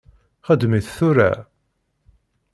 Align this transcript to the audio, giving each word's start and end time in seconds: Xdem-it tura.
Xdem-it 0.47 0.87
tura. 0.95 1.31